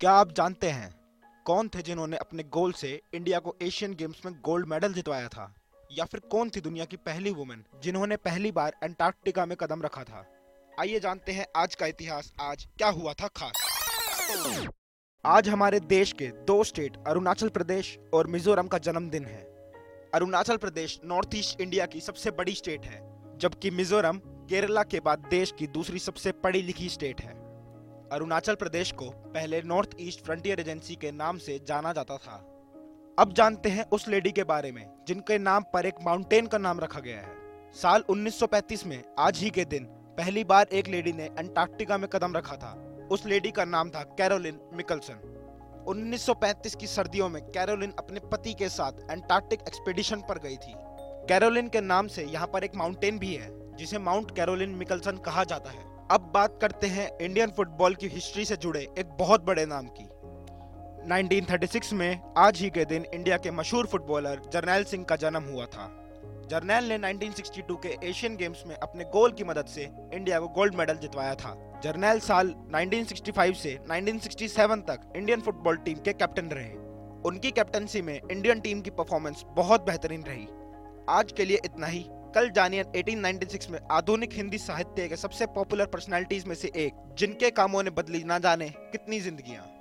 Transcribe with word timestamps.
क्या 0.00 0.12
आप 0.12 0.32
जानते 0.32 0.68
हैं 0.70 0.94
कौन 1.46 1.68
थे 1.68 1.82
जिन्होंने 1.82 2.16
अपने 2.16 2.42
गोल 2.42 2.72
से 2.72 3.02
इंडिया 3.14 3.38
को 3.38 3.56
एशियन 3.62 3.94
गेम्स 3.94 4.20
में 4.26 4.34
गोल्ड 4.34 4.66
मेडल 4.66 4.92
जितवाया 4.92 5.28
था? 5.28 5.54
या 5.92 6.04
फिर 6.04 6.20
कौन 6.20 6.50
थी 6.50 6.60
दुनिया 6.60 6.84
की 6.84 6.96
पहली 6.96 7.30
वुमेन 7.30 7.64
जिन्होंने 7.82 8.16
पहली 8.16 8.52
बार 8.52 8.76
अंटार्कटिका 8.82 9.46
में 9.46 9.56
कदम 9.56 9.82
रखा 9.82 10.04
था? 10.04 10.24
आइए 10.80 11.00
जानते 11.00 11.32
हैं 11.32 11.46
आज 11.56 11.74
का 11.74 11.86
इतिहास, 11.86 12.32
आज 12.40 12.68
क्या 12.78 12.88
हुआ 12.88 13.12
था 13.12 13.28
खास। 13.28 14.68
आज 15.24 15.48
हमारे 15.48 15.80
देश 15.80 16.12
के 16.12 16.26
दो 16.26 16.64
स्टेट, 16.64 16.96
अरुणाचल 17.06 17.48
प्रदेश 17.48 17.98
और 18.14 18.26
मिजोरम 18.26 18.68
का 18.68 18.78
जन्मदिन 18.78 19.24
है। 19.24 19.42
Arunachal 20.14 20.56
Pradesh 20.56 21.00
north 21.04 21.34
east 21.34 21.60
India 21.60 21.86
की 21.86 22.00
सबसे 22.00 22.30
बड़ी 22.30 22.54
स्टेट 22.54 22.84
है, 22.84 23.00
जबकि 23.38 23.70
मिजोरम 23.70 24.18
केरला 24.18 24.82
के 24.82 25.00
बाद 25.00 25.18
देश 25.18 25.54
की 25.58 25.66
दूसरी 25.66 25.98
सबसे 25.98 26.32
पढ़ी 26.32 26.62
लिखी 26.62 26.88
स्टेट 26.88 27.20
है। 27.20 27.47
अरुणाचल 28.12 28.54
प्रदेश 28.54 28.92
को 28.92 29.10
पहले 29.10 29.62
नॉर्थ 29.62 29.90
ईस्ट 30.00 30.24
फ्रंटियर 30.24 30.60
एजेंसी 30.60 30.94
के 30.94 31.12
नाम 31.12 31.38
से 31.38 31.60
जाना 31.68 31.92
जाता 31.92 32.16
था। 32.16 32.36
अब 33.18 33.32
जानते 33.32 33.68
हैं 33.68 33.84
उस 33.92 34.08
लेडी 34.08 34.32
के 34.32 34.44
बारे 34.44 34.72
में, 34.72 34.90
जिनके 35.08 35.38
नाम 35.38 35.64
पर 35.72 35.86
एक 35.86 35.94
माउंटेन 36.02 36.46
का 36.46 36.58
नाम 36.58 36.80
रखा 36.80 37.00
गया 37.00 37.16
है। 37.16 37.36
साल 37.74 38.04
1935 38.08 38.86
में, 38.86 39.04
आज 39.18 39.38
ही 39.38 39.50
के 39.50 39.64
दिन, 39.64 39.84
पहली 39.86 40.44
बार 40.44 40.66
एक 40.72 40.88
लेडी 40.88 41.12
ने 41.12 41.26
अंटार्कटिका 41.26 41.98
में 41.98 42.08
कदम 42.08 42.36
रखा 42.36 42.56
था। 42.56 42.98
उस 43.10 43.26
लेडी 43.26 43.50
का 43.50 43.64
नाम 43.64 43.90
था 43.90 44.02
कैरोलिन 44.02 44.60
मिकलसन। 44.72 45.34
1935 45.88 46.74
की 46.74 46.86
सर्दियों 46.86 47.28
में 47.28 47.42
कैरोलिन 47.42 47.92
अपने 47.98 48.20
पति 48.20 48.54
के 48.54 48.68
साथ 48.68 48.92
अंटार्कटिक 49.10 49.60
एक्सपीडिशन 49.60 50.16
पर 50.16 50.38
गई 50.38 50.56
थी। 50.56 50.74
कैरोलिन 51.28 51.68
के 51.68 51.80
नाम 51.80 52.06
से 52.06 52.24
यहाँ 52.24 52.46
पर 52.46 52.64
एक 52.64 52.74
माउंटेन 52.74 53.18
भी 53.18 53.34
है, 53.34 53.76
जिसे 53.76 53.98
माउंट 53.98 54.36
कैरोलिन 54.36 54.70
मिकलसन 54.70 55.16
कहा 55.16 55.44
जाता 55.44 55.70
है। 55.70 55.97
अब 56.10 56.30
बात 56.34 56.58
करते 56.60 56.86
हैं 56.86 57.18
इंडियन 57.18 57.50
फुटबॉल 57.50 57.94
की 57.94 58.08
हिस्ट्री 58.08 58.44
से 58.44 58.56
जुड़े 58.56 58.80
एक 58.98 59.08
बहुत 59.08 59.44
बड़े 59.44 59.66
नाम 59.66 59.86
की। 59.86 60.04
1936 61.08 61.92
में 61.92 62.20
आज 62.38 62.60
ही 62.60 62.70
के 62.70 62.84
दिन 62.84 63.04
इंडिया 63.14 63.36
के 63.36 63.50
मशहूर 63.50 63.86
फुटबॉलर 63.86 64.42
जर्नैल 64.52 64.84
सिंह 64.84 65.04
का 65.04 65.16
जन्म 65.16 65.42
हुआ 65.42 65.66
था। 65.66 66.10
जर्नैल 66.50 66.84
ने 66.84 66.98
1962 66.98 67.76
के 67.76 68.08
एशियन 68.08 68.36
गेम्स 68.36 68.64
में 68.66 68.76
अपने 68.76 69.04
गोल 69.04 69.32
की 69.32 69.44
मदद 69.44 69.64
से 69.64 69.88
इंडिया 70.12 70.40
को 70.40 70.48
गोल्ड 70.48 70.74
मेडल 70.74 70.94
जितवाया 70.94 71.34
था। 71.34 71.80
जर्नैल 71.84 72.20
साल 72.20 72.54
1965 72.74 73.54
से 73.54 73.78
1967 73.90 74.80
तक 74.80 75.12
इंडियन 75.16 75.40
फुटबॉल 75.40 75.76
टीम 75.76 75.98
के 75.98 76.12
कैप्टन 76.12 76.46
रहे। 76.46 76.70
उनकी 77.22 77.50
कैप्टनसी 77.50 78.02
में 78.02 78.20
इंडियन 78.30 78.60
टीम 78.60 78.80
की 78.80 78.90
परफॉर्मेंस 78.90 79.44
बहुत 79.48 79.86
बेहतरीन 79.86 80.24
रही। 80.28 80.48
आज 81.10 81.32
के 81.32 81.44
लिए 81.44 81.58
इतना 81.64 81.86
ही। 81.86 82.06
कल 82.34 82.50
जानिए 82.50 82.84
1896 82.84 83.70
में 83.70 83.78
आधुनिक 83.90 84.32
हिंदी 84.32 84.58
साहित्य 84.58 85.08
के 85.08 85.16
सबसे 85.16 85.46
पॉपुलर 85.46 85.86
पर्सनालिटीज 85.86 86.44
में 86.44 86.54
से 86.54 86.72
एक, 86.76 87.14
जिनके 87.18 87.50
कामों 87.50 87.82
ने 87.82 87.90
बदली 87.90 88.24
ना 88.24 88.38
जाने, 88.38 88.68
कितनी 88.68 89.20
जिंदगियाँ? 89.20 89.77